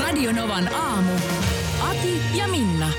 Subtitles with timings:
[0.00, 1.12] Radionovan aamu.
[1.90, 2.90] Ati ja Minna.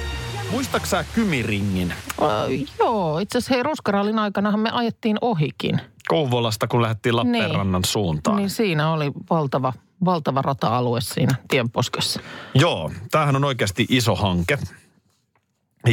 [0.51, 5.81] Muistaaksä Kymiringin Äh, joo, itse asiassa hei, Ruskarallin aikanahan me ajettiin ohikin.
[6.07, 8.37] Kouvolasta, kun lähdettiin Lappeenrannan suuntaan?
[8.37, 9.73] Niin siinä oli valtava,
[10.05, 12.20] valtava rata-alue siinä tienposkessa.
[12.53, 14.57] Joo, tämähän on oikeasti iso hanke.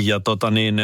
[0.02, 0.77] Ja tota niin,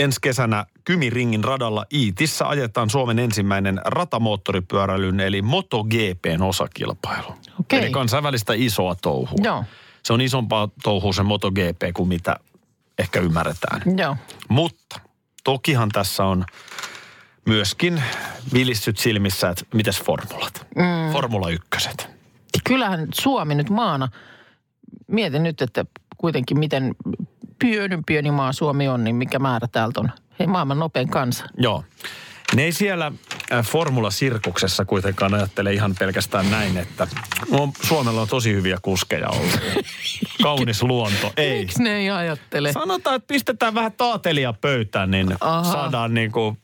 [0.00, 7.34] ensi kesänä Kymiringin radalla Iitissä ajetaan Suomen ensimmäinen ratamoottoripyöräilyn eli MotoGPn osakilpailu.
[7.60, 7.78] Okei.
[7.78, 9.38] Eli kansainvälistä isoa touhua.
[9.42, 9.64] Joo,
[10.02, 12.36] Se on isompaa touhua se MotoGP kuin mitä
[12.98, 13.82] ehkä ymmärretään.
[13.98, 14.16] joo.
[14.48, 15.00] Mutta
[15.44, 16.44] tokihan tässä on
[17.46, 18.02] myöskin
[18.54, 20.66] vilissyt silmissä, että mites formulat?
[20.76, 21.12] Mm.
[21.12, 22.08] Formula ykköset.
[22.64, 24.08] Kyllähän Suomi nyt maana,
[25.06, 25.84] mietin nyt, että
[26.16, 26.94] kuitenkin miten
[27.58, 30.10] pieni pieni maa Suomi on, niin mikä määrä täältä on.
[30.46, 31.44] Maailman nopein kansa.
[31.58, 31.84] Joo.
[32.54, 33.12] Ne ei siellä
[33.52, 37.06] äh, Formula-sirkuksessa kuitenkaan ajattele ihan pelkästään näin, että
[37.50, 39.60] no, Suomella on tosi hyviä kuskeja ollut.
[40.42, 41.32] Kaunis luonto.
[41.36, 41.60] Ei.
[41.60, 42.72] Miksi ne ei ajattele?
[42.72, 45.72] Sanotaan, että pistetään vähän taatelia pöytään, niin Aha.
[45.72, 46.56] saadaan niinku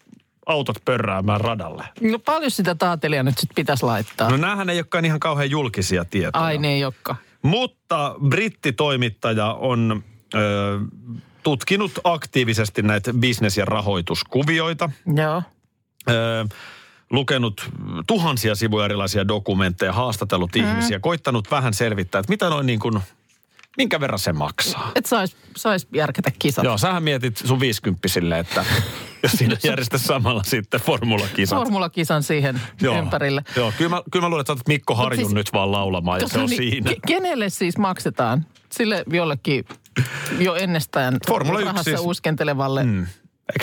[0.46, 1.84] autot pörräämään radalle.
[2.00, 4.30] No paljon sitä taatelia nyt sitten pitäisi laittaa.
[4.30, 6.44] No näähän ei olekaan ihan kauhean julkisia tietoja.
[6.44, 7.18] Ai ne ei olekaan.
[7.42, 10.04] Mutta brittitoimittaja on
[10.34, 10.38] ö,
[11.42, 14.90] tutkinut aktiivisesti näitä bisnes- ja rahoituskuvioita.
[15.16, 15.42] Joo.
[16.10, 16.46] Ö,
[17.10, 17.70] lukenut
[18.06, 20.60] tuhansia sivuja erilaisia dokumentteja, haastatellut mm.
[20.68, 23.00] ihmisiä, koittanut vähän selvittää, että mitä noin niin kuin,
[23.76, 24.92] minkä verran se maksaa.
[24.94, 26.64] Et sais, sais järkätä kisat.
[26.64, 28.64] Joo, sähän mietit sun viisikymppisille, että
[29.22, 31.58] jos siinä järjestä samalla sitten formulakisat.
[31.58, 32.60] Formulakisan siihen
[32.98, 33.42] ympärille.
[33.56, 36.38] Joo, kyllä mä, kyllä mä luulen, että Mikko Harjun siis- nyt vaan laulamaan ja se
[36.38, 36.90] on niin, siinä.
[36.90, 38.46] ke- Kenelle siis maksetaan?
[38.72, 39.64] Sille jollekin
[40.38, 42.00] jo ennestään Formula rahassa siis.
[42.04, 42.84] uskentelevalle.
[42.84, 43.06] Mm.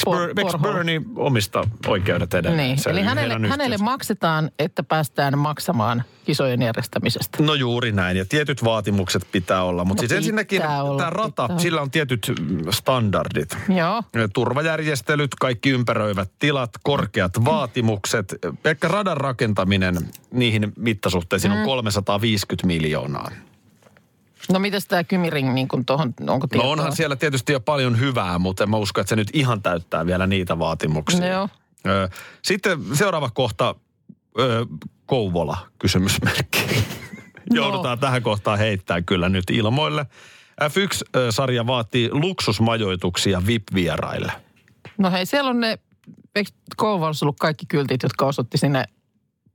[0.05, 0.57] Porhola.
[0.57, 2.57] Bernie omista oikeudet edelleen?
[2.67, 2.79] Niin.
[2.79, 7.43] Se Eli hänelle, hänelle maksetaan, että päästään maksamaan kisojen järjestämisestä.
[7.43, 9.85] No juuri näin, ja tietyt vaatimukset pitää olla.
[9.85, 13.57] Mutta No siis ensinnäkin olla, tämä rata, pitää sillä on tietyt mm, standardit.
[13.77, 14.03] Joo.
[14.33, 18.35] Turvajärjestelyt, kaikki ympäröivät tilat, korkeat vaatimukset.
[18.63, 19.95] Pelkkä radan rakentaminen
[20.31, 21.59] niihin mittasuhteisiin Mm.
[21.59, 23.31] on 350 miljoonaa.
[24.51, 26.71] No mitäs tämä Kymiring, niin kuin tuohon, onko No tietoa?
[26.71, 30.05] onhan siellä tietysti jo paljon hyvää, mutta en mä usko, että se nyt ihan täyttää
[30.05, 31.27] vielä niitä vaatimuksia.
[31.27, 31.49] Joo.
[31.87, 32.09] Ö,
[32.41, 33.75] Sitten seuraava kohta,
[35.05, 36.59] Kouvola, kysymysmerkki.
[37.53, 40.05] Joudutaan tähän kohtaan heittää kyllä nyt ilmoille.
[40.63, 44.31] F1-sarja vaatii luksusmajoituksia VIP-vieraille.
[44.97, 45.79] No hei, siellä on ne,
[46.35, 48.85] eikö Kouvolassa ollut kaikki kyltit, jotka osoitti sinne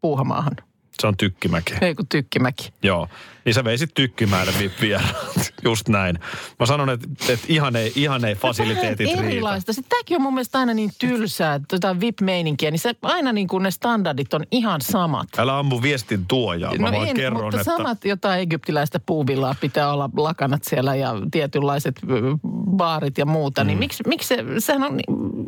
[0.01, 0.57] Puuhamaahan?
[1.01, 1.75] Se on tykkimäki.
[1.81, 2.73] Ei kun Tykkimäki.
[2.83, 3.09] Joo.
[3.45, 5.17] Niin sä veisit tykkimäärä VIP-vieraat.
[5.65, 6.19] Just näin.
[6.61, 9.33] Mä sanon, että, että ihan ei, ihan ei fasiliteetit Vähän riitä.
[9.33, 9.73] erilaista.
[9.73, 13.63] Sitten tämäkin on mun mielestä aina niin tylsää, jotain VIP-meininkiä, niin se aina niin kuin
[13.63, 15.29] ne standardit on ihan samat.
[15.39, 16.75] Älä ammu viestin tuojaa.
[16.79, 17.77] Mä vaan en, kerron, mutta että...
[17.77, 22.01] samat jotain egyptiläistä puuvillaa pitää olla lakanat siellä ja tietynlaiset
[22.77, 23.65] baarit ja muuta.
[23.65, 23.67] Mm.
[23.67, 25.40] Niin miksi, miksi se, sehän on niin-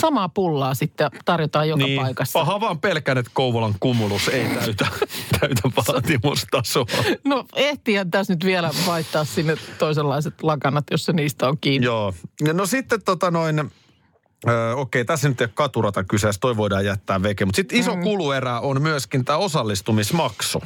[0.00, 2.38] samaa pullaa sitten tarjotaan joka niin, paikassa.
[2.38, 4.86] paha vaan pelkään, että Kouvolan kumulus ei täytä,
[5.40, 6.86] täytä vaatimustasoa.
[7.24, 11.84] No ehtihän tässä nyt vielä vaihtaa sinne toisenlaiset lakanat, jos se niistä on kiinni.
[11.84, 12.14] Joo.
[12.52, 13.70] No sitten tota noin,
[14.48, 17.44] Öö, okei, tässä nyt ei ole katurata kyseessä, toi voidaan jättää veke.
[17.44, 18.02] Mutta sitten iso mm.
[18.02, 20.62] kuluerä on myöskin tämä osallistumismaksu.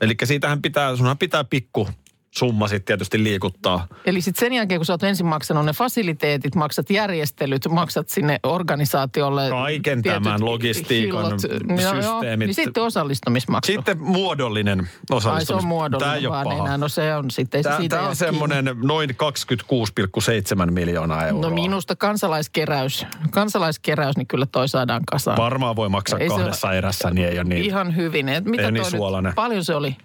[0.00, 1.88] Eli siitähän pitää, sunhan pitää pikku
[2.30, 3.86] summa sitten tietysti liikuttaa.
[4.06, 8.40] Eli sitten sen jälkeen, kun sä oot ensin maksanut ne fasiliteetit, maksat järjestelyt, maksat sinne
[8.42, 9.48] organisaatiolle...
[9.50, 12.46] Kaiken tämän logistiikan hillot, joo, systeemit.
[12.46, 13.72] Niin sitten osallistumismaksu.
[13.72, 16.64] Sitten muodollinen Ai se on Tämä muodollinen ei ole vaan paha.
[16.64, 16.78] enää.
[16.78, 21.42] No se on sitten, ei se Tämä, siitä tämä on semmoinen noin 26,7 miljoonaa euroa.
[21.42, 25.36] No minusta kansalaiskeräys, kansalaiskeräys, niin kyllä toi saadaan kasaan.
[25.36, 27.64] Varmaan voi maksaa Ei se kahdessa erässä, niin ei ole niin.
[27.64, 28.28] Ihan hyvin.
[28.28, 28.84] Et mitä Ei niin
[29.22, 29.96] nyt, paljon se oli?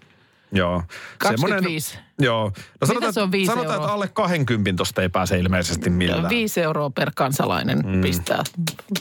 [0.53, 0.83] Joo.
[1.17, 1.97] 25.
[2.19, 2.51] joo.
[2.81, 3.93] No sanotaan, se on viisi sanotaan että euroa?
[3.93, 6.29] alle 20 tosta ei pääse ilmeisesti millään.
[6.29, 8.01] Viisi euroa per kansalainen mm.
[8.01, 8.43] pistää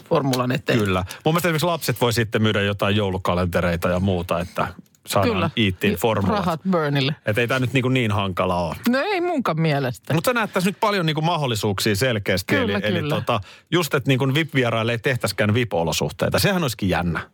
[0.09, 0.79] formulan eteen.
[0.79, 1.05] Kyllä.
[1.25, 4.69] Mun mielestä esimerkiksi lapset voi sitten myydä jotain joulukalentereita ja muuta, että
[5.07, 5.51] saadaan Kyllä.
[5.57, 6.39] iittiin formulat.
[6.39, 7.15] Rahat Burnille.
[7.27, 8.77] Että ei tämä nyt niin, niin hankala ole.
[8.89, 10.15] No ei munkaan mielestä.
[10.15, 12.55] Mutta sä näet tässä nyt paljon niin kuin mahdollisuuksia selkeästi.
[12.55, 13.15] Kyllä, eli, eli kyllä.
[13.15, 13.41] tota,
[13.71, 16.39] just, että niin VIP-vieraille ei tehtäisikään VIP-olosuhteita.
[16.39, 17.31] Sehän olisikin jännä.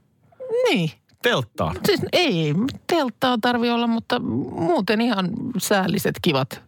[0.65, 0.91] Niin.
[1.23, 1.77] Telttaan.
[1.87, 2.55] Siis ei,
[2.87, 6.63] telttaa tarvi olla, mutta muuten ihan säälliset, kivat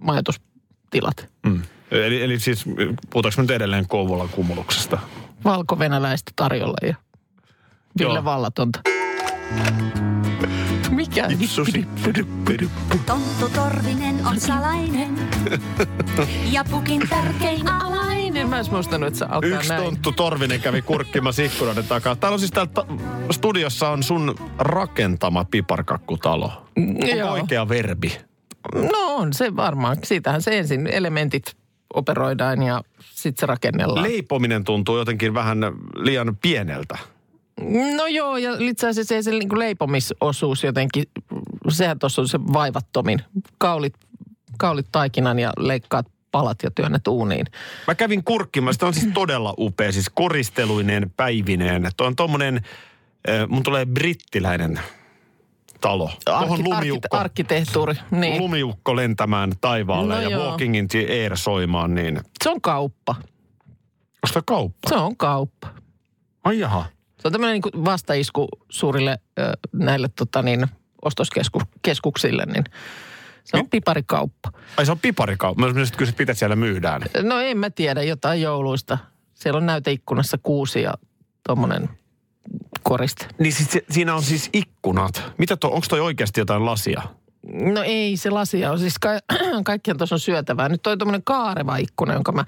[0.00, 1.28] majoitustilat.
[1.46, 1.62] Mm.
[1.90, 2.64] Eli, eli siis
[3.10, 4.98] puhutaanko nyt edelleen Kouvolan kumuluksesta?
[5.44, 6.94] Valko-venäläistä tarjolla ja
[7.98, 8.24] Ville.
[8.24, 8.80] Vallatonta.
[10.90, 11.28] Mikä?
[13.06, 15.18] Tonttu Torvinen on salainen
[16.52, 18.48] ja pukin tärkein Alainen.
[18.48, 19.82] Mä en muistanut, että se alkaa Yksi näin.
[19.82, 22.16] tonttu Torvinen kävi kurkkimassa ikkunoiden takaa.
[22.16, 22.86] Täällä on siis täällä ta-
[23.30, 26.66] studiossa on sun rakentama piparkakkutalo.
[26.76, 27.32] Onko Joo.
[27.32, 28.18] oikea verbi?
[28.74, 29.96] No on se varmaan.
[30.04, 31.56] Siitähän se ensin elementit
[31.94, 34.02] operoidaan ja sitten se rakennellaan.
[34.02, 35.58] Leipominen tuntuu jotenkin vähän
[35.96, 36.98] liian pieneltä.
[37.96, 41.04] No joo, ja itse asiassa ei se niin leipomisosuus jotenkin,
[41.68, 43.22] sehän tuossa on se vaivattomin.
[43.58, 43.94] Kaulit,
[44.58, 47.46] kaulit taikinan ja leikkaat palat ja työnnät uuniin.
[47.86, 51.90] Mä kävin kurkkimassa, se on siis todella upea, siis koristeluinen, päivineen.
[51.96, 52.56] Tuo on tommonen,
[53.28, 54.80] äh, mun tulee brittiläinen
[55.80, 56.10] talo.
[56.24, 58.38] Tuohon Arki- lumiukko, arkkite- arkkitehtuuri, niin.
[58.42, 60.46] lumiukko lentämään taivaalle No ja joo.
[60.48, 63.14] Walking in the Air soimaan, niin Se on kauppa.
[63.18, 64.88] onko se kauppa?
[64.88, 65.68] Se on kauppa.
[66.44, 66.84] Ai jaha.
[67.18, 69.18] Se on tämmöinen niin vastaisku suurille
[69.72, 70.66] näille tota niin,
[71.02, 72.64] ostoskeskuksille, niin
[73.44, 74.52] se on piparikauppa.
[74.76, 75.60] Ai se on piparikauppa.
[75.60, 77.02] Mä olisin kysyä, että mitä siellä myydään.
[77.22, 78.98] No en mä tiedä, jotain jouluista.
[79.34, 80.94] Siellä on näyteikkunassa kuusi ja
[81.46, 81.88] tuommoinen
[82.82, 83.26] koriste.
[83.38, 85.22] Niin siis se, siinä on siis ikkunat.
[85.38, 87.02] Mitä to, onko toi oikeasti jotain lasia?
[87.74, 89.20] No ei se lasia on, siis ka-
[89.64, 90.68] kaikkien tuossa on syötävää.
[90.68, 92.44] Nyt toi tuommoinen kaareva ikkuna, jonka mä,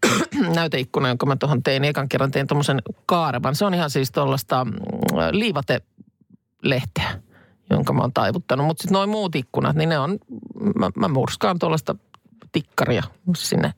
[0.56, 3.54] näyteikkuna, jonka mä tuohon tein, ekan kerran tein tuommoisen kaarevan.
[3.54, 4.72] Se on ihan siis tuollaista mm,
[5.30, 7.20] liivatelehteä,
[7.70, 8.66] jonka mä oon taivuttanut.
[8.66, 10.18] Mutta sitten noin muut ikkunat, niin ne on,
[10.78, 11.96] mä, mä murskaan tuollaista
[12.52, 13.02] tikkaria
[13.36, 13.74] sinne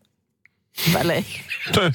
[0.95, 1.41] väleihin.
[1.75, 1.91] toi,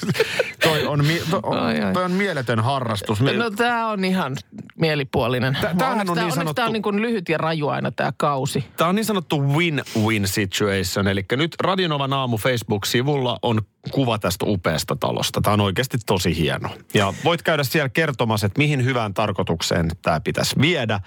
[0.64, 1.94] toi, on, mi- to, Ai, ai.
[1.94, 3.22] toi on mieletön harrastus.
[3.22, 4.36] No tämä on ihan
[4.80, 5.58] mielipuolinen.
[5.62, 7.68] Tä- tämähän Onneksi on tää- niin onneksi sanottu- Tämä on niin kuin lyhyt ja raju
[7.68, 8.66] aina tämä kausi.
[8.78, 11.08] Tämä on niin sanottu win-win situation.
[11.08, 15.42] Eli nyt Radionovan aamu Facebook-sivulla on kuva tästä upeasta talosta.
[15.42, 16.70] Tämä on oikeasti tosi hieno.
[16.94, 21.00] Ja voit käydä siellä kertomassa, että mihin hyvään tarkoitukseen tämä pitäisi viedä.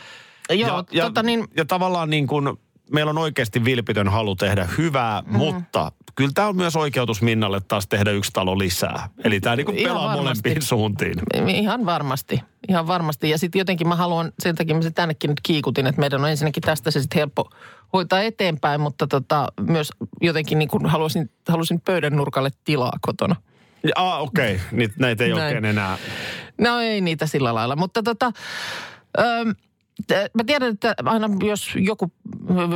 [0.51, 2.49] Joo, ja, ja, tota niin, ja tavallaan niin kuin
[2.93, 5.37] meillä on oikeasti vilpitön halu tehdä hyvää, mm.
[5.37, 9.09] mutta kyllä tämä on myös oikeutus Minnalle taas tehdä yksi talo lisää.
[9.25, 10.23] Eli tämä niin kuin Ihan pelaa varmasti.
[10.23, 11.15] molempiin suuntiin.
[11.49, 13.31] Ihan varmasti, ihan varmasti.
[13.31, 16.31] Ja sitten jotenkin mä haluan, sen takia mä se tännekin nyt kiikutin, että meidän on
[16.31, 17.51] ensinnäkin tästä se sitten helppo
[17.93, 19.91] hoitaa eteenpäin, mutta tota, myös
[20.21, 23.37] jotenkin niin kuin haluaisin, halusin pöydän nurkalle tilaa kotona.
[23.85, 24.55] Ja, ah, okei.
[24.55, 24.67] Okay.
[24.73, 25.43] Niitä, näitä ei Näin.
[25.43, 25.99] oikein enää.
[26.61, 28.33] No ei niitä sillä lailla, mutta tota,
[29.13, 29.66] t-
[30.11, 32.13] mä tiedän, että aina jos joku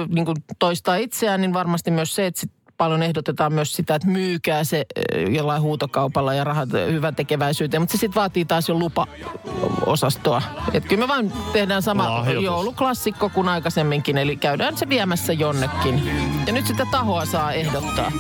[0.09, 4.09] niin kuin toistaa itseään, niin varmasti myös se, että sit paljon ehdotetaan myös sitä, että
[4.09, 4.87] myykää se
[5.31, 10.43] jollain huutokaupalla ja rahat hyvän tekeväisyyteen, mutta se sitten vaatii taas jo lupa-osastoa.
[10.73, 12.45] Että kyllä me vaan tehdään sama Lahjoitus.
[12.45, 16.03] jouluklassikko kuin aikaisemminkin, eli käydään se viemässä jonnekin.
[16.47, 18.13] Ja nyt sitä tahoa saa ehdottaa.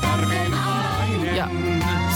[1.35, 1.49] Ja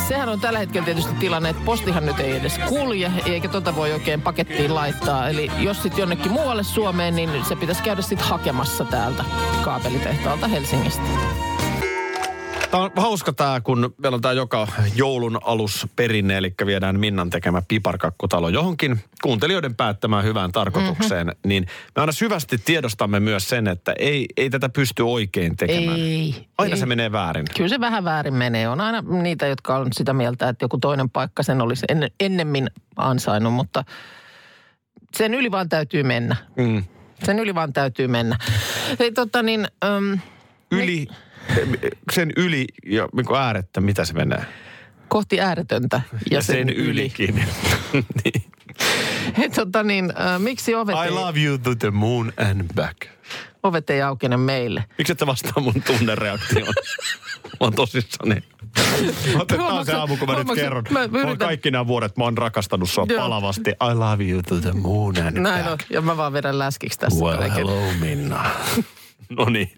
[0.09, 3.93] sehän on tällä hetkellä tietysti tilanne, että postihan nyt ei edes kulje, eikä tota voi
[3.93, 5.29] oikein pakettiin laittaa.
[5.29, 9.25] Eli jos sitten jonnekin muualle Suomeen, niin se pitäisi käydä sitten hakemassa täältä
[9.65, 11.54] kaapelitehtaalta Helsingistä.
[12.75, 17.31] Tämä on hauska tämä, kun meillä on tämä joka joulun alus perinne, eli viedään Minnan
[17.31, 21.49] tekemä piparkakkutalo johonkin kuuntelijoiden päättämään hyvään tarkoitukseen, mm-hmm.
[21.49, 21.67] niin
[21.97, 26.01] me aina syvästi tiedostamme myös sen, että ei, ei tätä pysty oikein tekemään.
[26.01, 26.47] Ei.
[26.59, 26.81] Aina ei.
[26.81, 27.47] se menee väärin.
[27.57, 28.69] Kyllä se vähän väärin menee.
[28.69, 32.71] On aina niitä, jotka on sitä mieltä, että joku toinen paikka sen olisi enne, ennemmin
[32.97, 33.85] ansainnut, mutta
[35.17, 36.37] sen yli vaan täytyy mennä.
[36.57, 36.85] Mm.
[37.25, 38.39] Sen yli vaan täytyy mennä.
[38.99, 40.19] Hei tota niin, äm,
[40.71, 41.07] Yli,
[42.13, 44.45] sen yli ja niin kuin äärettä, mitä se menee?
[45.09, 46.91] kohti ääretöntä ja, sen, yli.
[46.91, 47.35] ylikin.
[48.25, 48.45] niin.
[49.39, 52.97] Hei, tota niin, äh, miksi ovet I ei, love you to the moon and back.
[53.63, 54.85] ovet ei aukene meille?
[54.99, 56.75] Miksi et vastaa mun tunnereaktioon?
[57.45, 58.43] mä oon tosissani.
[59.59, 60.85] On se aamu, kun mä nyt kerron.
[60.91, 63.21] mä Mä yritän- oon kaikki nämä vuodet, mä oon rakastanut sua Joo.
[63.21, 63.71] palavasti.
[63.71, 65.91] I love you to the moon and Näin on, back.
[65.91, 67.25] ja mä vaan vedän läskiksi tässä.
[67.25, 67.57] Well, kaiken.
[67.57, 68.45] hello Minna.
[69.39, 69.73] no niin.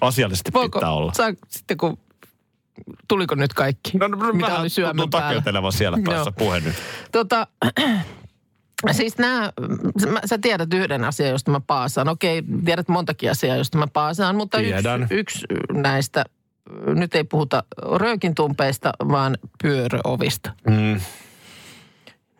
[0.00, 1.12] Asiallisesti Voiko, pitää olla.
[1.14, 1.98] saa, sitten kun,
[3.08, 5.70] tuliko nyt kaikki, No, no, mitä vähän oli syömän päällä?
[5.70, 6.32] siellä päässä Joo.
[6.38, 6.74] puhe nyt.
[7.12, 7.46] Tota,
[8.92, 9.52] siis nämä,
[10.24, 12.08] sä tiedät yhden asian, josta mä paasaan.
[12.08, 16.24] Okei, tiedät montakin asiaa, josta mä paasaan, mutta yksi, yksi näistä,
[16.86, 17.62] nyt ei puhuta
[17.94, 20.52] röökintumpeista, vaan pyöröovista.
[20.66, 21.00] Mm.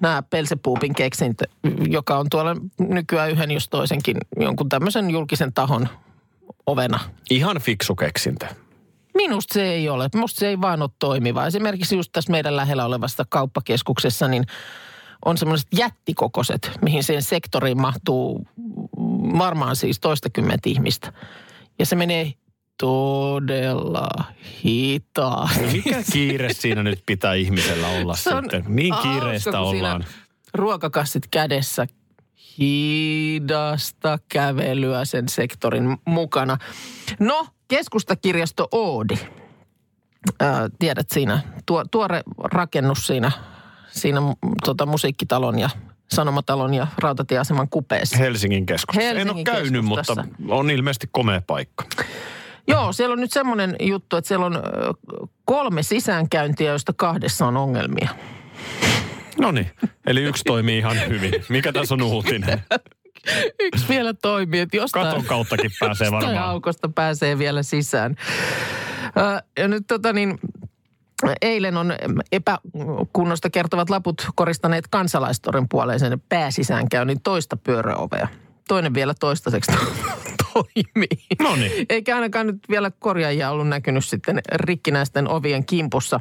[0.01, 1.45] Nämä Pelsepuupin keksintö,
[1.89, 5.89] joka on tuolla nykyään yhden jos toisenkin jonkun tämmöisen julkisen tahon
[6.69, 7.01] ovena.
[7.31, 8.47] Ihan fiksu keksintö.
[9.15, 10.09] Minusta se ei ole.
[10.15, 11.47] Minusta se ei vaan ole toimiva.
[11.47, 14.45] Esimerkiksi just tässä meidän lähellä olevassa kauppakeskuksessa, niin
[15.25, 18.47] on semmoiset jättikokoiset, mihin siihen sektoriin mahtuu
[19.39, 21.13] varmaan siis toistakymmentä ihmistä.
[21.79, 22.33] Ja se menee
[22.79, 24.09] todella
[24.65, 25.83] hitaasti.
[25.85, 28.65] Mikä kiire siinä nyt pitää ihmisellä olla Se on sitten?
[28.69, 30.05] Niin kiireistä ollaan.
[30.55, 31.87] Ruokakassit kädessä,
[32.59, 36.59] hidasta kävelyä sen sektorin mukana.
[37.19, 39.19] No, keskustakirjasto Oodi.
[40.41, 43.33] Ää, tiedät siinä, tuo, tuore rakennus siinä,
[43.91, 44.21] siinä
[44.65, 45.71] tota, musiikkitalon ja
[46.11, 48.19] sanomatalon ja rautatieaseman kupeessa.
[48.19, 49.09] Helsingin keskustassa.
[49.09, 51.85] en ole Helsingin käynyt, mutta on ilmeisesti komea paikka.
[52.69, 54.63] Joo, siellä on nyt semmoinen juttu, että siellä on
[55.45, 58.09] kolme sisäänkäyntiä, joista kahdessa on ongelmia.
[59.41, 59.71] No niin,
[60.07, 61.33] eli yksi toimii ihan hyvin.
[61.49, 62.63] Mikä tässä on uutinen?
[63.61, 65.07] Yksi vielä toimii, että jostain...
[65.07, 66.39] Katon kauttakin pääsee varmaan.
[66.39, 68.17] aukosta pääsee vielä sisään.
[69.59, 70.39] Ja nyt tota niin,
[71.43, 71.95] eilen on
[72.33, 78.29] epäkunnosta kertovat laput koristaneet kansalaistorin puoleisen pääsisäänkäynnin toista pyöräovea.
[78.69, 79.73] Toinen vielä toistaiseksi
[80.53, 81.27] toimii.
[81.43, 81.87] No niin.
[81.89, 86.21] Eikä ainakaan nyt vielä korjaajia ollut näkynyt sitten rikkinäisten ovien kimpussa.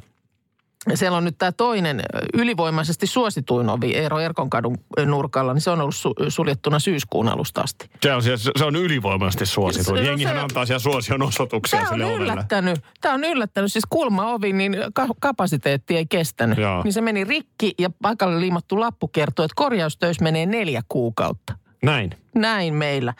[0.95, 2.01] Siellä on nyt tämä toinen
[2.33, 7.89] ylivoimaisesti suosituin ovi Eero Erkonkadun nurkalla, niin se on ollut su- suljettuna syyskuun alusta asti.
[8.03, 9.95] Se on, siis- se on ylivoimaisesti suosittu.
[9.95, 12.23] Se- no Jengihän se- antaa siellä suosion osoituksia Tämä on sille ovelle.
[12.33, 12.79] yllättänyt.
[13.01, 13.71] Tämä on yllättänyt.
[13.73, 16.57] Siis kulmaovi, niin ka- kapasiteetti ei kestänyt.
[16.57, 16.83] Joo.
[16.83, 21.53] Niin se meni rikki ja paikalle liimattu lappu kertoo, että korjaustöissä menee neljä kuukautta.
[21.83, 22.09] Näin.
[22.35, 23.13] Näin meillä.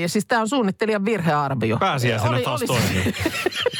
[0.00, 1.76] Ja siis tämä on suunnittelijan virhearvio.
[1.76, 3.14] Pääsiäisenä Oli- taas oli- toimii.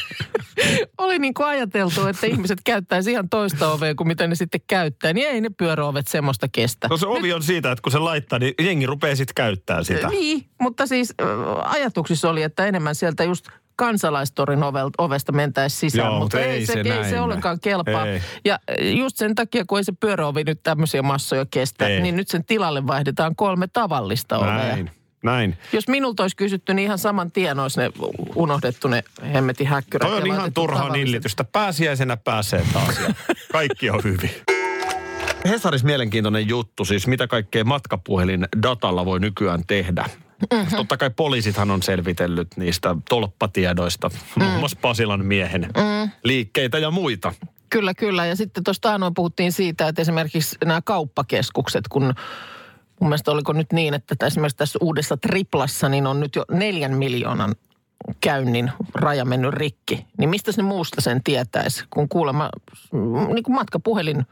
[0.99, 5.13] Oli niin kuin ajateltu, että ihmiset käyttäisi ihan toista ovea kuin mitä ne sitten käyttää.
[5.13, 6.89] Niin ei ne pyöräovet semmoista kestä.
[6.89, 10.09] No se ovi on siitä, että kun se laittaa, niin jengi rupeaa sitten käyttää sitä.
[10.09, 11.15] Niin, mutta siis
[11.65, 13.47] ajatuksissa oli, että enemmän sieltä just
[13.77, 14.61] kansalaistorin
[14.99, 18.07] ovesta mentäisiin sisään, Joo, mutta ei, ei se, se ei näin se ollenkaan kelpaa.
[18.07, 18.21] Ei.
[18.45, 18.59] Ja
[18.99, 22.01] just sen takia, kun ei se pyöräovi nyt tämmöisiä massoja kestä, Ei.
[22.01, 24.77] niin nyt sen tilalle vaihdetaan kolme tavallista ovea.
[25.23, 25.59] Näin.
[25.73, 27.91] Jos minulta olisi kysytty, niin ihan saman tien olisi ne
[28.35, 29.05] unohdettu ne
[29.35, 30.09] hemmetin häkkyrät.
[30.09, 31.05] Toi on ihan turhaa tavalliset.
[31.05, 31.45] nillitystä.
[31.45, 33.15] Pääsiäisenä pääsee taas ja
[33.53, 34.31] kaikki on hyvin.
[35.49, 40.05] Hesaris mielenkiintoinen juttu, siis mitä kaikkea matkapuhelin datalla voi nykyään tehdä.
[40.53, 40.77] Mm-hmm.
[40.77, 44.45] Totta kai poliisithan on selvitellyt niistä tolppatiedoista, mm.
[44.45, 46.11] muun muassa Pasilan miehen mm.
[46.25, 47.33] liikkeitä ja muita.
[47.71, 48.27] Kyllä, kyllä.
[48.27, 52.15] Ja sitten tuosta anoin puhuttiin siitä, että esimerkiksi nämä kauppakeskukset, kun
[53.01, 56.93] mun mielestä oliko nyt niin, että esimerkiksi tässä uudessa triplassa, niin on nyt jo neljän
[56.93, 57.55] miljoonan
[58.21, 60.07] käynnin raja mennyt rikki.
[60.19, 62.51] Niin mistä ne muusta sen tietäisi, kun kuulemma
[62.93, 64.27] mm, niin kuin matkapuhelin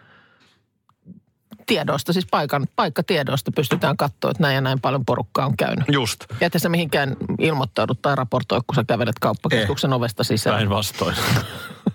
[1.67, 5.85] tiedoista, siis paikan, paikkatiedoista pystytään katsoa, että näin ja näin paljon porukkaa on käynyt.
[5.93, 10.57] Just, Ja että sä mihinkään ilmoittaudu tai raportoi, kun sä kävelet kauppakeskuksen ovesta sisään.
[10.57, 11.17] päinvastoin.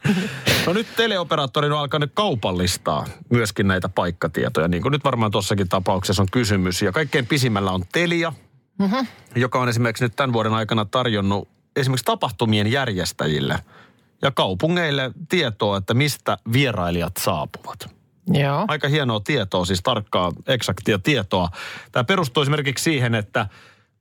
[0.68, 6.22] no nyt teleoperaattori on alkanut kaupallistaa myöskin näitä paikkatietoja, niin kuin nyt varmaan tuossakin tapauksessa
[6.24, 6.82] on kysymys.
[6.82, 8.34] Ja kaikkein pisimmällä on Telia,
[8.80, 9.08] mm-hmm.
[9.36, 13.60] joka on esimerkiksi nyt tämän vuoden aikana tarjonnut esimerkiksi tapahtumien järjestäjille
[14.22, 18.00] ja kaupungeille tietoa, että mistä vierailijat saapuvat.
[18.28, 18.66] Joo.
[18.68, 21.50] Aika hienoa tietoa, siis tarkkaa, eksaktia tietoa.
[21.92, 23.48] Tämä perustuu esimerkiksi siihen, että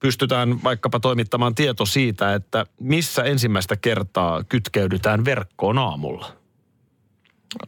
[0.00, 6.32] pystytään vaikkapa toimittamaan tieto siitä, että missä ensimmäistä kertaa kytkeydytään verkkoon aamulla.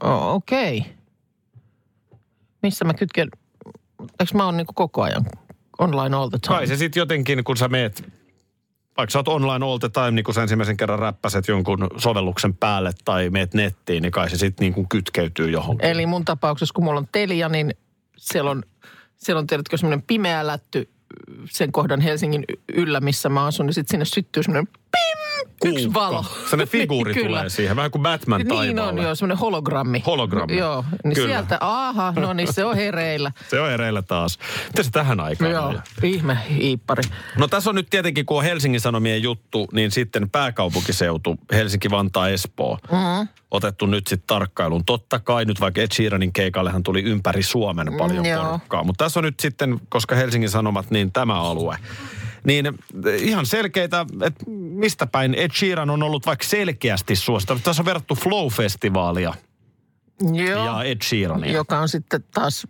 [0.02, 0.78] Oh, Okei.
[0.78, 0.92] Okay.
[2.62, 3.28] Missä mä kytken?
[4.20, 5.24] Eikö mä oon niin koko ajan
[5.78, 6.56] online all the time?
[6.56, 8.12] Kai se sitten jotenkin, kun sä meet,
[8.96, 12.56] vaikka sä oot online all the time, niin kun sä ensimmäisen kerran räppäset jonkun sovelluksen
[12.56, 15.88] päälle tai meet nettiin, niin kai se sitten niin kuin kytkeytyy johonkin.
[15.88, 17.74] Eli mun tapauksessa, kun mulla on Telia, niin
[18.16, 18.62] siellä on,
[19.16, 20.88] siellä on tiedätkö, semmoinen pimeä lätty
[21.50, 24.72] sen kohdan Helsingin yllä, missä mä asun, niin sitten sinne syttyy semmoinen
[25.64, 26.22] yksi valo.
[26.22, 27.26] Sellainen figuuri Kyllä.
[27.28, 29.02] tulee siihen, vähän kuin Batman Niin on, taivaalle.
[29.02, 30.02] joo, semmoinen hologrammi.
[30.06, 30.56] Hologrammi.
[30.56, 31.28] Joo, niin Kyllä.
[31.28, 33.32] sieltä, aha, no niin se on hereillä.
[33.50, 34.38] Se on ereillä taas.
[34.66, 35.82] Miten se tähän aikaan Joo, on?
[36.02, 37.02] ihme hiippari.
[37.38, 42.28] No tässä on nyt tietenkin, kun on Helsingin Sanomien juttu, niin sitten pääkaupunkiseutu, Helsinki, Vantaa,
[42.28, 43.28] Espoo, mm-hmm.
[43.50, 44.84] otettu nyt sitten tarkkailuun.
[44.84, 48.84] Totta kai nyt vaikka Ed Sheeranin keikallehan tuli ympäri Suomen paljon Mm, porukkaa.
[48.84, 51.76] Mutta tässä on nyt sitten, koska Helsingin Sanomat, niin tämä alue.
[52.44, 52.72] Niin eh,
[53.22, 54.44] ihan selkeitä, että
[54.80, 57.58] mistä päin Ed Sheeran on ollut vaikka selkeästi suosittu.
[57.64, 59.34] Tässä on verrattu Flow-festivaalia
[60.32, 61.52] Joo, ja Ed Sheerania.
[61.52, 62.66] joka on sitten taas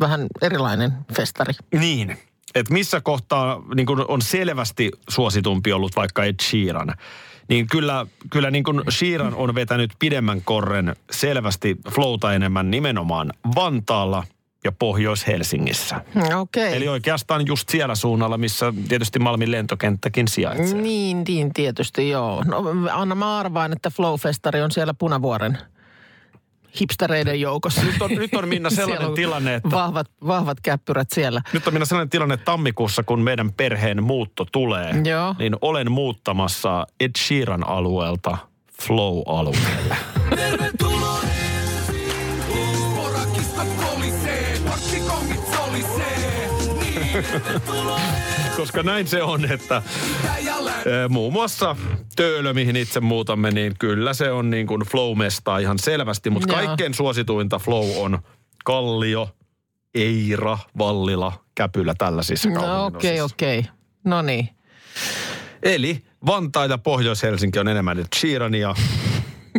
[0.00, 1.54] vähän erilainen festari.
[1.78, 2.16] Niin.
[2.54, 6.94] Että missä kohtaa niin kun on selvästi suositumpi ollut vaikka Ed Sheeran,
[7.48, 14.24] niin kyllä, kyllä niin kun Sheeran on vetänyt pidemmän korren selvästi flowta enemmän nimenomaan Vantaalla
[14.64, 16.00] ja Pohjois-Helsingissä.
[16.36, 16.76] Okei.
[16.76, 20.80] Eli oikeastaan just siellä suunnalla, missä tietysti Malmin lentokenttäkin sijaitsee.
[20.80, 22.44] Niin, niin, tietysti joo.
[22.46, 25.58] No, anna mä arvaan, että Flow-festari on siellä Punavuoren
[26.80, 27.82] hipstereiden joukossa.
[27.82, 29.70] Nyt on, nyt on Minna sellainen Siellä on tilanne, että...
[29.70, 31.42] Vahvat, vahvat käppyrät siellä.
[31.52, 35.34] Nyt on minä sellainen tilanne, että tammikuussa, kun meidän perheen muutto tulee, Joo.
[35.38, 38.38] niin olen muuttamassa Ed Sheeran alueelta
[38.82, 39.96] Flow-alueelle.
[40.36, 41.23] Tervetuloa
[48.56, 51.76] Koska näin se on, että eh, muun muassa
[52.16, 56.30] Töölö, mihin itse muutamme, niin kyllä se on niin kuin Flow-mestaa ihan selvästi.
[56.30, 58.18] Mutta kaikkein suosituinta Flow on
[58.64, 59.28] Kallio,
[59.94, 63.34] Eira, Vallila, Käpylä, tällaisissa No okei, osissa.
[63.34, 63.64] okei.
[64.04, 64.48] No niin.
[65.62, 68.74] Eli Vantaa ja Pohjois-Helsinki on enemmän nyt Sheerania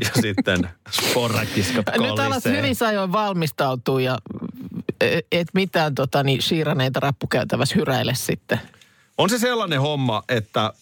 [0.02, 4.18] ja sitten Sporakiskat Nyt alat hyvin ajoin valmistautua ja
[5.32, 8.60] et mitään tota, niin, siiraneita rappukäytävässä hyräile sitten.
[9.18, 10.74] On se sellainen homma, että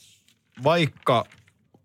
[0.63, 1.25] vaikka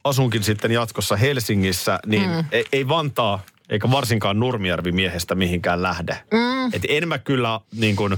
[0.05, 2.45] asunkin sitten jatkossa Helsingissä, niin mm.
[2.53, 6.25] ei, ei Vantaa eikä varsinkaan Nurmijärvi miehestä mihinkään lähde.
[6.33, 6.67] Mm.
[6.73, 8.17] Et en mä kyllä niin kuin,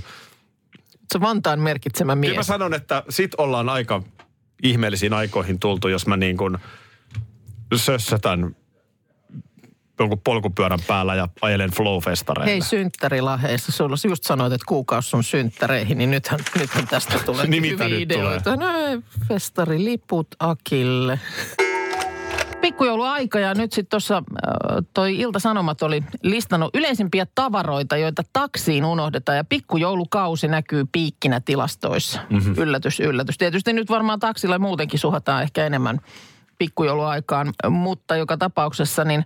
[1.12, 2.47] Se Vantaan merkitsemä kyllä mä mies.
[2.47, 4.02] sanon, että sit ollaan aika
[4.62, 6.59] ihmeellisiin aikoihin tultu, jos mä niin kuin
[7.76, 8.57] sössötän
[10.00, 12.50] jonkun polkupyörän päällä ja ajelen flow-festareille.
[12.50, 17.64] Hei synttärilaheissa, sulla just sanoit, että kuukausi sun synttäreihin, niin nythän, nythän tästä tulee Niin
[17.64, 18.57] hyviä ideoita.
[18.57, 21.21] No ei, festariliput Akille.
[22.61, 24.23] Pikkujouluaika ja nyt sitten tuossa
[24.95, 32.21] toi Ilta-Sanomat oli listannut yleisimpiä tavaroita, joita taksiin unohdetaan ja pikkujoulukausi näkyy piikkinä tilastoissa.
[32.30, 32.54] Mm-hmm.
[32.59, 33.38] Yllätys, yllätys.
[33.38, 36.00] Tietysti nyt varmaan taksilla muutenkin suhataan ehkä enemmän
[36.59, 39.25] pikkujouluaikaan, mutta joka tapauksessa niin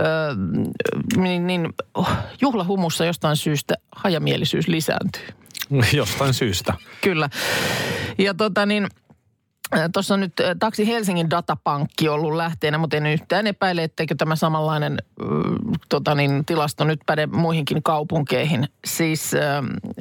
[0.00, 0.34] Öö,
[1.16, 2.10] niin, niin oh,
[2.40, 5.26] juhlahumussa jostain syystä hajamielisyys lisääntyy.
[5.92, 6.74] Jostain syystä.
[7.00, 7.28] Kyllä.
[8.18, 8.88] Ja tota niin,
[9.92, 14.98] tuossa on nyt Taksi Helsingin datapankki ollut lähteenä, mutta en yhtään epäile, etteikö tämä samanlainen
[15.88, 18.68] tota niin, tilasto nyt päde muihinkin kaupunkeihin.
[18.86, 19.32] Siis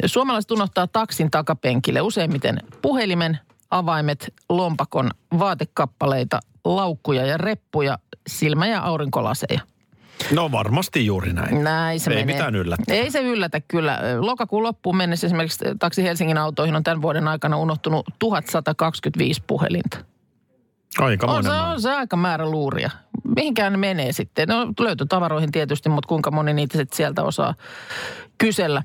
[0.06, 3.40] suomalaiset unohtaa taksin takapenkille useimmiten puhelimen,
[3.72, 7.98] avaimet, lompakon, vaatekappaleita, laukkuja ja reppuja,
[8.28, 9.62] silmä- ja aurinkolaseja.
[10.32, 11.64] No varmasti juuri näin.
[11.64, 12.36] Näin se Ei menee.
[12.36, 13.02] mitään yllättävää.
[13.02, 14.00] Ei se yllätä kyllä.
[14.20, 19.98] Lokakuun loppuun mennessä esimerkiksi Taksi Helsingin autoihin on tämän vuoden aikana unohtunut 1125 puhelinta.
[21.00, 22.90] Aika On se, on se aika määrä luuria.
[23.36, 24.48] Mihinkään ne menee sitten?
[24.48, 27.54] No löytyy tavaroihin tietysti, mutta kuinka moni niitä sitten sieltä osaa
[28.38, 28.84] kysellä.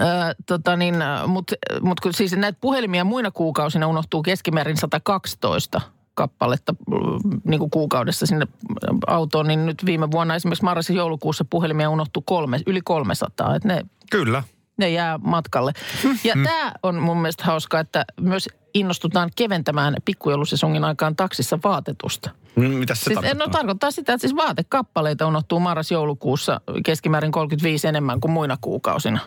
[0.00, 0.06] Öö,
[0.46, 0.94] tota niin,
[1.26, 5.80] mutta mut siis näitä puhelimia muina kuukausina unohtuu keskimäärin 112
[6.14, 8.46] kappaletta mm, niin kuin kuukaudessa sinne
[9.06, 13.56] autoon, niin nyt viime vuonna esimerkiksi marras- ja joulukuussa puhelimia unohtui kolme, yli 300.
[13.56, 14.42] Että ne, Kyllä.
[14.76, 15.72] ne jää matkalle.
[16.24, 22.30] Ja tämä on mun mielestä hauskaa, että myös innostutaan keventämään pikkujoulusesongin aikaan taksissa vaatetusta.
[22.56, 23.46] Mitä se Siis, tarkoittaa?
[23.46, 29.20] no tarkoittaa sitä, että siis vaatekappaleita unohtuu marras-joulukuussa keskimäärin 35 enemmän kuin muina kuukausina.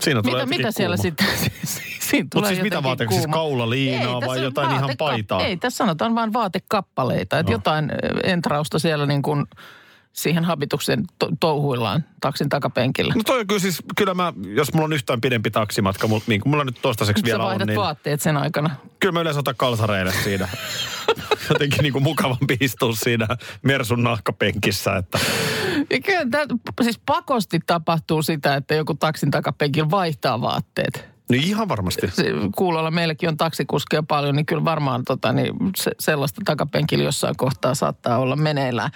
[0.00, 1.26] Siinä tulee Mitä, siellä sitten?
[2.10, 3.12] Siinä tulee siis mitä vaatteita?
[3.14, 5.40] Siis kaulaliinaa vai tässä jotain ihan vaatekap- paitaa?
[5.44, 7.38] Ei, tässä sanotaan vain vaatekappaleita.
[7.38, 7.54] Että No.
[7.56, 7.92] jotain
[8.24, 9.44] entrausta siellä niin kuin
[10.12, 13.14] siihen habituksen to- touhuillaan taksin takapenkillä.
[13.14, 16.40] No toi on kyllä siis, kyllä mä, jos mulla on yhtään pidempi taksimatka, mutta niin
[16.40, 18.70] kuin mulla nyt toistaiseksi Sä vielä on, vaihdat niin vaatteet sen aikana.
[19.00, 20.48] kyllä mä yleensä otan kalsareille siinä.
[21.50, 23.26] Jotenkin niin kuin mukavampi istua siinä
[23.62, 25.18] Mersun nahkapenkissä, että
[26.04, 26.46] kyllä tää,
[26.82, 31.11] siis pakosti tapahtuu sitä, että joku taksin takapenkillä vaihtaa vaatteet.
[31.36, 32.10] No ihan varmasti.
[32.10, 32.24] se,
[32.56, 37.74] kuulolla meilläkin on taksikuskeja paljon, niin kyllä varmaan tota, niin se, sellaista takapenkillä jossain kohtaa
[37.74, 38.90] saattaa olla meneillään.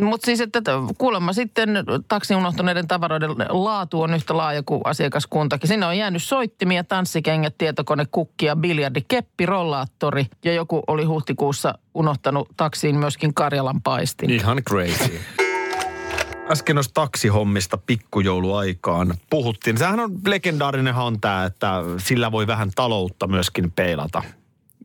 [0.00, 0.60] Mutta siis, että
[0.98, 1.70] kuulemma sitten
[2.08, 5.68] taksin unohtuneiden tavaroiden laatu on yhtä laaja kuin asiakaskuntakin.
[5.68, 12.48] Sinne on jäänyt soittimia, tanssikengät, tietokone, kukkia, biljardi, keppi, rollaattori ja joku oli huhtikuussa unohtanut
[12.56, 14.30] taksiin myöskin Karjalan paistin.
[14.30, 15.20] Ihan crazy.
[16.52, 19.78] Äsken noista taksihommista pikkujouluaikaan puhuttiin.
[19.78, 24.22] Sehän on legendaarinenhan on tämä, että sillä voi vähän taloutta myöskin peilata.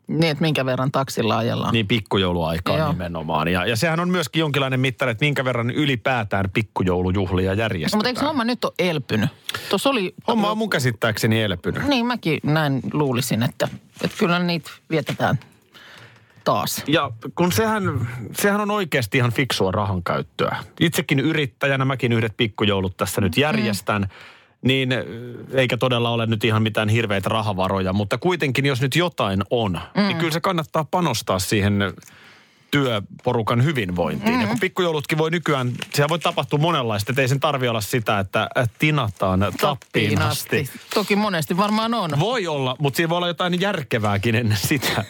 [0.07, 1.73] Niin, että minkä verran taksilla ajellaan.
[1.73, 2.91] Niin pikkujouluaikaan Joo.
[2.91, 3.47] nimenomaan.
[3.47, 7.97] Ja, ja sehän on myöskin jonkinlainen mittari, että minkä verran ylipäätään pikkujoulujuhlia No, järjestetään.
[7.97, 9.29] mutta eikö homma nyt ole elpynyt?
[9.69, 10.15] Tuossa oli...
[10.27, 11.83] Homma on mun käsittääkseni elpynyt.
[11.87, 13.67] Niin, mäkin näin luulisin, että,
[14.03, 15.39] että kyllä niitä vietetään
[16.47, 16.83] taas.
[16.87, 20.57] Ja kun sehän, sehän on oikeasti ihan fiksua rahan käyttöä.
[20.79, 24.07] Itsekin yrittäjänä, mäkin yhdet pikkujoulut tässä nyt järjestän.
[24.61, 24.89] Niin
[25.53, 30.03] eikä todella ole nyt ihan mitään hirveitä rahavaroja, mutta kuitenkin jos nyt jotain on, mm.
[30.03, 31.93] niin kyllä se kannattaa panostaa siihen
[32.71, 34.35] työporukan hyvinvointiin.
[34.35, 34.41] Mm.
[34.41, 38.19] Ja kun pikkujoulutkin voi nykyään, sehän voi tapahtua monenlaista, että ei sen tarvi olla sitä,
[38.19, 40.69] että tinataan tappiin asti.
[40.93, 42.19] Toki monesti varmaan on.
[42.19, 45.03] Voi olla, mutta siinä voi olla jotain järkevääkin ennen sitä.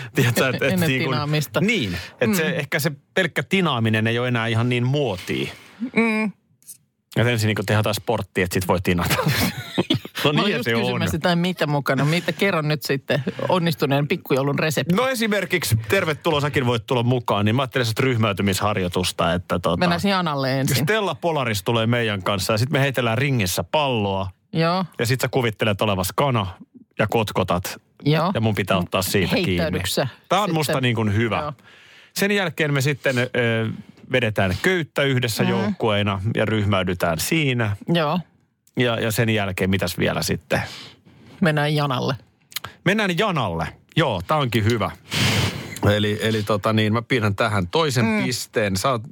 [0.14, 1.60] Tiedätkö, että, Ennen niin, tinaamista.
[1.60, 2.34] niin, että mm.
[2.34, 5.52] se, ehkä se pelkkä tinaaminen ei ole enää ihan niin muotia.
[5.96, 6.32] Mm.
[7.16, 9.14] Että ensin niin tehdään sporttia, että sit voi tinata.
[10.24, 10.82] no Mä niin just se on.
[10.82, 12.04] kysymässä sitä, mitä mukana.
[12.04, 14.94] Mitä kerron nyt sitten onnistuneen pikkujoulun resepti.
[14.94, 20.00] No esimerkiksi, tervetuloa, säkin voit tulla mukaan, niin mä ajattelin sellaista ryhmäytymisharjoitusta, että tota, Mennään
[20.04, 20.76] Janalle ensin.
[20.76, 25.28] Stella Polaris tulee meidän kanssa ja sitten me heitellään ringissä palloa Joo, ja sitten sä
[25.30, 26.46] kuvittelet olevas kana
[26.98, 28.30] ja kotkotat joo.
[28.34, 29.56] ja mun pitää ottaa siitä kiinni.
[30.28, 30.54] Tämä on sitten?
[30.54, 31.38] musta niin kuin hyvä.
[31.38, 31.52] Joo.
[32.14, 33.28] Sen jälkeen me sitten ö,
[34.12, 35.48] vedetään köyttä yhdessä mm.
[35.50, 37.76] joukkueina ja ryhmäydytään siinä.
[37.88, 38.20] Joo,
[38.76, 40.62] Ja, ja sen jälkeen mitäs vielä sitten?
[41.40, 42.14] mennään Janalle.
[42.84, 43.68] Mennään Janalle.
[43.96, 44.90] Joo, tää onkin hyvä.
[45.96, 48.24] Eli, eli tota niin, mä pidän tähän toisen mm.
[48.24, 48.76] pisteen.
[48.76, 49.02] Sä oot,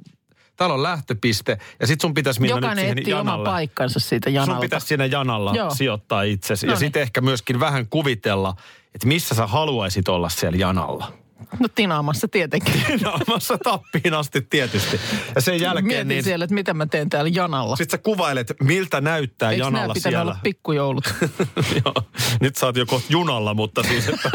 [0.57, 3.49] täällä on lähtöpiste ja sit sun pitäisi mennä nyt Jokainen siihen etsii oman Janalle.
[3.49, 4.61] paikkansa siitä Sun Janalta.
[4.61, 5.69] pitäisi siinä janalla Joo.
[5.75, 6.65] sijoittaa itsesi.
[6.65, 6.79] Ja Noniin.
[6.79, 8.55] sitten ehkä myöskin vähän kuvitella,
[8.95, 11.11] että missä sä haluaisit olla siellä janalla.
[11.59, 12.73] No tinaamassa tietenkin.
[13.01, 14.99] Naamassa tappiin asti tietysti.
[15.35, 16.23] Ja sen jälkeen Mietin niin...
[16.23, 17.75] siellä, että mitä mä teen täällä Janalla.
[17.75, 20.31] Sitten sä kuvailet, miltä näyttää Eikö janalla pitänyt siellä.
[20.31, 21.13] olla pikkujoulut?
[21.85, 21.93] Joo.
[22.41, 24.31] Nyt sä oot jo kohta junalla, mutta siis, että,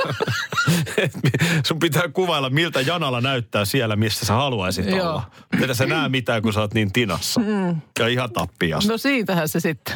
[0.97, 1.13] et
[1.67, 5.11] sun pitää kuvailla, miltä janalla näyttää siellä, missä sä haluaisit Joo.
[5.11, 5.31] olla.
[5.61, 7.41] Mitä sä näe mitään, kun sä oot niin tinassa.
[7.41, 7.81] Mm.
[7.99, 8.93] Ja ihan tappiasta.
[8.93, 9.95] No siitähän se sitten.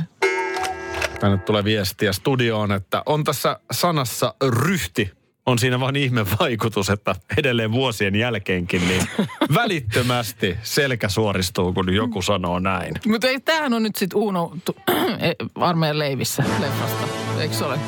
[1.21, 5.16] Tänne tulee viestiä studioon, että on tässä sanassa ryhti.
[5.47, 9.03] On siinä vaan ihme vaikutus, että edelleen vuosien jälkeenkin niin
[9.55, 12.95] välittömästi selkä suoristuu, kun joku sanoo näin.
[13.07, 14.77] Mutta ei, tämähän on nyt sitten Uuno tu-
[15.21, 17.07] e, armeijan leivissä leffasta,
[17.41, 17.79] eikö se ole?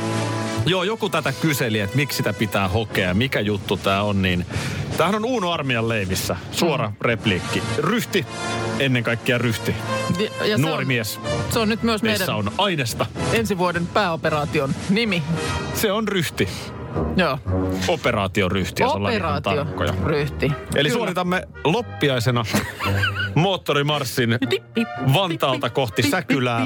[0.67, 4.47] Joo, joku tätä kyseli, että miksi sitä pitää hokea, mikä juttu tämä on, niin
[4.97, 6.37] tämähän on Uuno Armian leivissä.
[6.53, 7.63] Suora repliikki.
[7.79, 8.27] Ryhti,
[8.79, 9.75] ennen kaikkea ryhti.
[10.19, 13.07] Ja, ja se Nuori on, mies, Se on nyt myös meidän meissä on ainesta.
[13.33, 15.23] ensi vuoden pääoperaation nimi.
[15.75, 16.49] Se on ryhti.
[17.17, 17.39] Joo.
[17.89, 19.67] Operaatio ryhti, jos Operaatio
[20.05, 20.47] ryhti.
[20.47, 20.99] Eli Kyllä.
[20.99, 22.45] suoritamme loppiaisena
[23.35, 24.39] moottorimarssin
[25.15, 26.63] Vantaalta kohti Säkylää.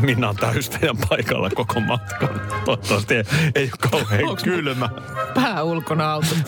[0.00, 2.40] Minna on täystäjän paikalla koko matkan.
[2.64, 4.88] Toivottavasti ei, ei ole kauhean Onks- kylmä.
[5.34, 6.34] Pää ulkona auto.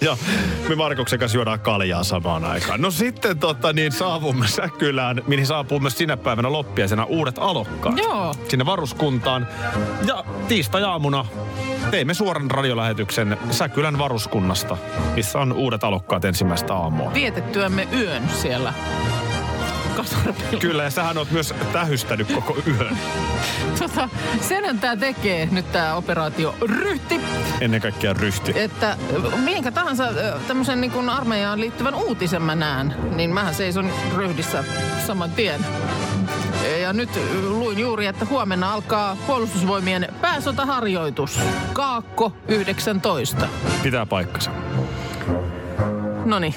[0.00, 0.16] Ja
[0.68, 2.80] me Markuksen kanssa juodaan kaljaa samaan aikaan.
[2.80, 7.98] No sitten tota, niin saavumme Säkylään, mihin saapuu myös sinä päivänä loppiaisena uudet alokkaat.
[7.98, 8.34] Joo.
[8.48, 9.46] Sinne varuskuntaan.
[10.06, 11.24] Ja tiistai-aamuna
[11.90, 14.76] teimme suoran radiolähetyksen Säkylän varuskunnasta,
[15.14, 17.14] missä on uudet alokkaat ensimmäistä aamua.
[17.14, 18.72] Vietettyämme yön siellä
[19.96, 20.58] kasarmilla.
[20.60, 22.98] Kyllä, ja sähän oot myös tähystänyt koko yön.
[23.78, 24.08] Tota,
[24.40, 27.20] senhän tämä tekee nyt tämä operaatio ryhti,
[27.60, 28.52] Ennen kaikkea ryhti.
[28.54, 28.96] että
[29.44, 30.04] minkä tahansa
[30.48, 34.64] tämmöisen niin armeijaan liittyvän uutisen mä näen, niin mähän seison ryhdissä
[35.06, 35.66] saman tien.
[36.82, 37.10] Ja nyt
[37.42, 41.40] luin juuri, että huomenna alkaa puolustusvoimien pääsotaharjoitus.
[41.72, 43.48] Kaakko 19.
[43.82, 44.50] Pitää paikkansa.
[46.24, 46.54] No niin.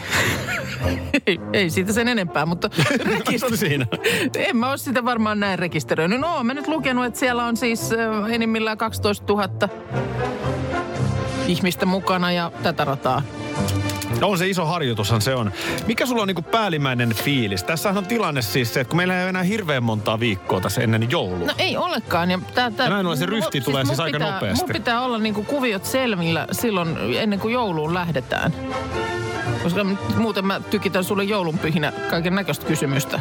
[1.27, 2.69] ei, ei siitä sen enempää, mutta
[3.47, 3.85] oli siinä.
[4.35, 6.19] en mä ole sitä varmaan näin rekisteröinyt.
[6.19, 7.89] No, mä nyt lukenut, että siellä on siis
[8.29, 9.69] enimmillään 12 000
[11.47, 13.21] ihmistä mukana ja tätä rataa.
[14.21, 15.51] On se iso harjoitushan se on.
[15.87, 17.63] Mikä sulla on niinku päällimmäinen fiilis?
[17.63, 20.81] Tässähän on tilanne siis se, että kun meillä ei ole enää hirveän montaa viikkoa tässä
[20.81, 21.47] ennen joulua.
[21.47, 22.31] No ei olekaan.
[22.31, 24.65] Ja, tää, tää, Ja näin ollen se ryhti mun- tulee mun siis aika pitää, nopeasti.
[24.65, 28.53] Mun pitää olla niinku kuviot selvillä silloin ennen kuin jouluun lähdetään.
[29.63, 29.85] Koska
[30.17, 33.19] muuten mä tykitän sulle joulunpyhinä kaiken näköistä kysymystä.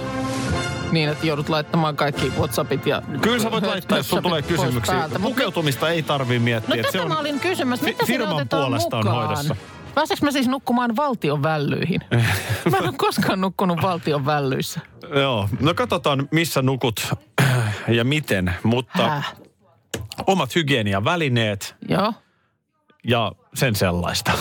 [0.92, 3.02] Niin, että joudut laittamaan kaikki Whatsappit ja...
[3.20, 5.08] Kyllä sä voit laittaa, jos sulla tulee kysymyksiä.
[5.22, 6.76] Pukeutumista ei tarvii miettiä.
[6.76, 9.26] No tätä mä olin kysymässä, mitä firman puolesta on mukaan?
[9.26, 9.56] hoidossa.
[9.94, 12.00] Pääseekö mä siis nukkumaan valtion vällyihin?
[12.70, 14.80] mä en ole koskaan nukkunut valtion vällyissä.
[15.14, 17.12] Joo, no katsotaan missä nukut
[17.88, 19.34] ja miten, mutta Häh?
[20.26, 22.12] omat hygieniavälineet Joo.
[23.06, 24.32] Ja sen sellaista.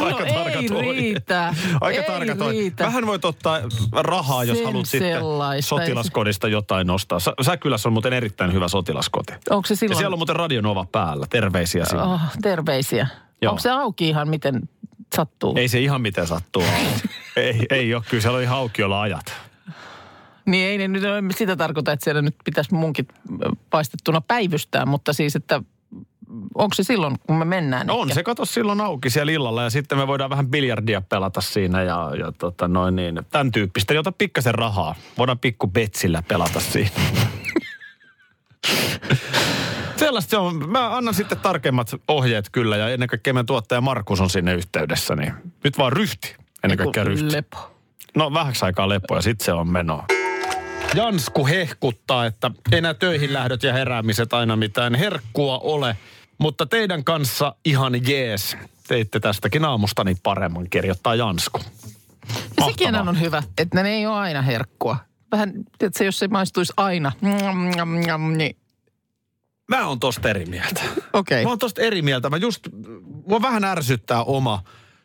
[0.00, 1.54] No ei riitä.
[1.80, 2.84] Aika Ei tarkat riitä.
[2.84, 3.58] Vähän voit ottaa
[3.92, 5.68] rahaa, jos Sen haluat sitten sellaista.
[5.68, 7.20] sotilaskodista jotain nostaa.
[7.20, 9.32] Sä, Säkylässä on muuten erittäin hyvä sotilaskoti.
[9.50, 9.98] Onko se Ja silloin...
[9.98, 11.26] siellä on muuten Radionova päällä.
[11.30, 12.02] Terveisiä sinne.
[12.02, 13.06] Oh, terveisiä.
[13.42, 13.50] Joo.
[13.50, 14.68] Onko se auki ihan miten
[15.16, 15.54] sattuu?
[15.56, 16.62] Ei se ihan miten sattuu.
[17.36, 18.02] ei, ei ole.
[18.10, 19.26] Kyllä siellä on ihan aukiolla ajat.
[20.46, 23.08] Niin ei, niin nyt sitä tarkoita, että siellä nyt pitäisi munkin
[23.70, 25.62] paistettuna päivystää, mutta siis, että
[26.54, 27.86] onko se silloin, kun me mennään?
[27.86, 28.14] No on ehkä?
[28.14, 32.12] se kato silloin auki siellä illalla ja sitten me voidaan vähän biljardia pelata siinä ja,
[32.18, 33.94] ja tota noin niin, tämän tyyppistä.
[33.94, 34.94] Jota pikkasen rahaa.
[35.18, 36.90] Voidaan pikku betsillä pelata siinä.
[39.96, 40.70] Sellaista se on.
[40.70, 45.16] Mä annan sitten tarkemmat ohjeet kyllä ja ennen kaikkea meidän tuottaja Markus on sinne yhteydessä.
[45.16, 45.32] Niin
[45.64, 46.36] nyt vaan ryhti.
[46.64, 47.32] Ennen kaikkea ryhti.
[47.32, 47.70] Lepo.
[48.16, 50.06] No vähäksi aikaa lepo ja sitten se on menoa.
[50.94, 55.96] Jansku hehkuttaa, että enää töihin lähdöt ja heräämiset aina mitään herkkua ole,
[56.38, 58.56] mutta teidän kanssa ihan jees.
[58.88, 61.60] Teitte tästäkin aamustani paremman, kirjoittaa Jansku.
[62.56, 64.96] Ja sekin on hyvä, että ne ei ole aina herkkua.
[65.32, 68.56] Vähän, että jos se maistuisi aina, njam, njam, njam, niin
[69.68, 70.80] Mä oon tosta eri mieltä.
[71.12, 71.44] okei.
[71.44, 72.30] Mä oon tosta eri mieltä.
[72.30, 72.68] Mä just,
[73.26, 74.62] mua vähän ärsyttää oma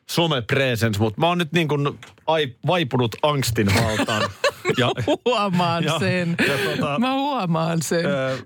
[0.09, 4.29] some presence, mutta mä oon nyt niin kuin ai, vaipunut angstin valtaan.
[4.77, 4.91] ja,
[5.25, 6.36] Huomaan Ja- sen.
[6.47, 8.05] ja tota- Mä huomaan sen.
[8.05, 8.38] ö,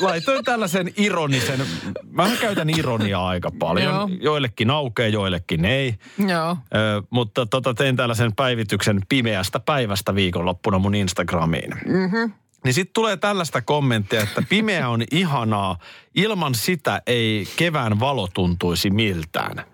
[0.00, 1.60] laitoin tällaisen ironisen,
[2.10, 3.94] mä käytän ironiaa aika paljon.
[3.94, 4.08] Joo.
[4.20, 5.94] Joillekin aukeaa, joillekin ei.
[6.28, 6.56] Joo.
[6.74, 11.70] Ö, mutta tota, tein tällaisen päivityksen pimeästä päivästä viikonloppuna mun Instagramiin.
[11.86, 12.32] Mm-hmm.
[12.64, 15.78] Niin sitten tulee tällaista kommenttia, että pimeä on ihanaa,
[16.14, 19.64] ilman sitä ei kevään valo tuntuisi miltään.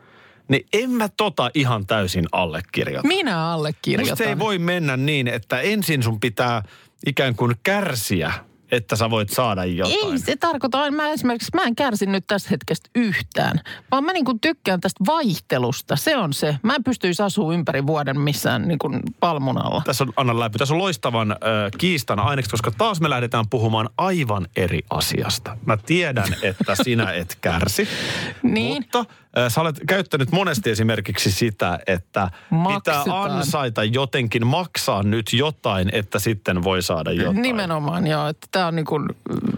[0.48, 3.08] Niin en mä tota ihan täysin allekirjoita.
[3.08, 4.12] Minä allekirjoitan.
[4.12, 6.62] Musta ei voi mennä niin, että ensin sun pitää
[7.06, 8.32] ikään kuin kärsiä,
[8.72, 10.12] että sä voit saada jotain.
[10.12, 14.24] Ei se tarkoita, mä esimerkiksi, mä en kärsi nyt tästä hetkestä yhtään, vaan mä niin
[14.24, 15.96] kuin tykkään tästä vaihtelusta.
[15.96, 16.56] Se on se.
[16.62, 19.82] Mä en pystyisi asua ympäri vuoden missään niin kuin palmun alla.
[19.84, 21.38] Tässä on, anna läpi, tässä on loistavan äh,
[21.78, 25.56] kiistan aineksi, koska taas me lähdetään puhumaan aivan eri asiasta.
[25.66, 27.88] Mä tiedän, että sinä et kärsi,
[28.42, 28.74] Niin.
[28.74, 29.04] mutta
[29.48, 33.30] sä olet käyttänyt monesti esimerkiksi sitä, että pitää Maksetaan.
[33.30, 37.42] ansaita jotenkin, maksaa nyt jotain, että sitten voi saada jotain.
[37.42, 38.28] Nimenomaan, joo.
[38.28, 39.08] Että tää on niin kuin,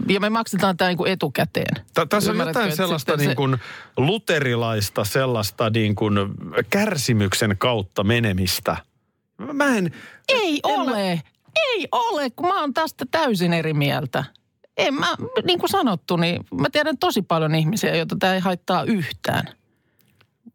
[0.09, 1.85] ja me maksetaan tämä niin etukäteen.
[1.93, 3.57] Tä- Tässä on jotain sellaista se- niin kuin
[3.97, 6.13] luterilaista sellaista niin kuin
[6.69, 8.77] kärsimyksen kautta menemistä.
[9.53, 9.91] Mä en...
[10.29, 11.21] Ei en ole.
[11.73, 14.23] Ei ole, kun mä oon tästä täysin eri mieltä.
[14.77, 15.07] En mä,
[15.43, 19.43] niin kuin sanottu, niin mä tiedän tosi paljon ihmisiä, joita tämä ei haittaa yhtään.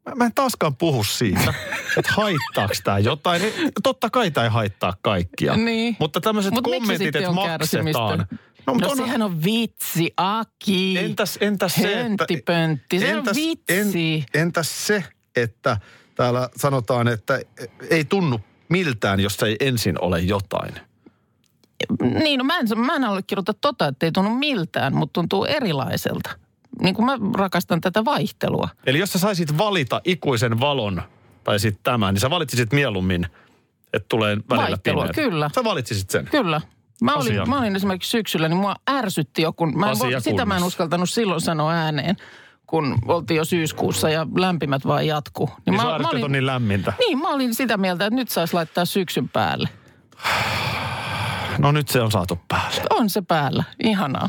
[0.09, 1.55] Mä, mä en taaskaan puhu siitä,
[1.99, 3.43] että haittaako tämä jotain.
[3.43, 5.57] Ei, Totta kai tämä ei haittaa kaikkia.
[5.57, 5.97] Niin.
[6.01, 7.59] Mutta tämmöiset Mut kommentit, että maksetaan.
[7.59, 7.99] kärsimistä?
[8.67, 10.99] No, No, on- sehän on vitsi, Aki.
[10.99, 12.27] Entäs, entäs se, että...
[13.01, 14.25] Se on vitsi.
[14.35, 15.05] entäs se,
[15.37, 15.77] että
[16.15, 17.41] täällä sanotaan, että
[17.91, 20.75] ei tunnu miltään, jos ei ensin ole jotain.
[22.23, 26.31] Niin, no mä en, mä en allekirjoita tota, että ei tunnu miltään, mutta tuntuu erilaiselta.
[26.81, 28.69] Niin kuin mä rakastan tätä vaihtelua.
[28.87, 31.03] Eli jos sä saisit valita ikuisen valon
[31.45, 33.27] tai sitten tämän, niin sä valitsisit mieluummin,
[33.93, 35.21] että tulee välillä Vaihtelua, pimeätä.
[35.23, 35.51] kyllä.
[35.55, 36.25] Sä valitsisit sen.
[36.31, 36.61] Kyllä.
[37.03, 37.47] Mä olin, Asia.
[37.47, 40.65] mä olin esimerkiksi syksyllä, niin mua ärsytti jo, kun mä en, voi, sitä mä en
[40.65, 42.17] uskaltanut silloin sanoa ääneen,
[42.67, 45.51] kun oltiin jo syyskuussa ja lämpimät vaan jatku.
[45.67, 46.93] Niin mä, sä ärsytät, olin, on niin lämmintä.
[46.99, 49.69] niin, mä olin sitä mieltä, että nyt saisi laittaa syksyn päälle.
[51.59, 52.83] No nyt se on saatu päälle.
[52.91, 53.65] On se päällä.
[53.85, 54.29] Ihanaa.